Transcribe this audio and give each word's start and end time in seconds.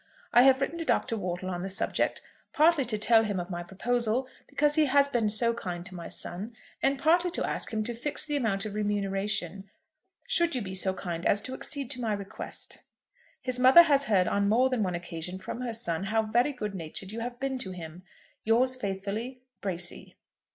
I 0.33 0.41
have 0.41 0.59
written 0.61 0.79
to 0.79 0.83
Dr. 0.83 1.15
Wortle 1.15 1.51
on 1.51 1.61
the 1.61 1.69
subject, 1.69 2.23
partly 2.53 2.85
to 2.85 2.97
tell 2.97 3.23
him 3.23 3.39
of 3.39 3.51
my 3.51 3.61
proposal, 3.61 4.27
because 4.47 4.73
he 4.73 4.85
has 4.87 5.07
been 5.07 5.29
so 5.29 5.53
kind 5.53 5.85
to 5.85 5.93
my 5.93 6.07
son, 6.07 6.55
and 6.81 6.97
partly 6.97 7.29
to 7.29 7.47
ask 7.47 7.71
him 7.71 7.83
to 7.83 7.93
fix 7.93 8.25
the 8.25 8.35
amount 8.35 8.65
of 8.65 8.73
remuneration, 8.73 9.69
should 10.27 10.55
you 10.55 10.61
be 10.63 10.73
so 10.73 10.95
kind 10.95 11.23
as 11.27 11.39
to 11.43 11.53
accede 11.53 11.91
to 11.91 12.01
my 12.01 12.13
request. 12.13 12.81
"His 13.43 13.59
mother 13.59 13.83
has 13.83 14.05
heard 14.05 14.27
on 14.27 14.49
more 14.49 14.71
than 14.71 14.81
one 14.81 14.95
occasion 14.95 15.37
from 15.37 15.61
her 15.61 15.71
son 15.73 16.05
how 16.05 16.23
very 16.23 16.51
good 16.51 16.73
natured 16.73 17.11
you 17.11 17.19
have 17.19 17.39
been 17.39 17.59
to 17.59 17.69
him. 17.69 18.01
Yours 18.43 18.75
faithfully, 18.75 19.43
"BRACY." 19.61 20.15